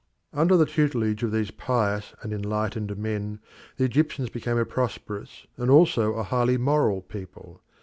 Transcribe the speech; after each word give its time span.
Under 0.33 0.57
the 0.57 0.65
tutelage 0.65 1.21
of 1.21 1.31
these 1.31 1.51
pious 1.51 2.15
and 2.23 2.33
enlightened 2.33 2.97
men, 2.97 3.39
the 3.77 3.83
Egyptians 3.83 4.29
became 4.31 4.57
a 4.57 4.65
prosperous 4.65 5.45
and 5.57 5.69
also 5.69 6.13
a 6.15 6.23
highly 6.23 6.57
moral 6.57 7.03
people. 7.03 7.61